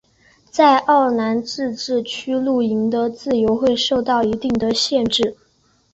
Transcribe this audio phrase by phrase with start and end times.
[0.49, 5.37] 在奥兰自治区露营的自由会受到一定的限制。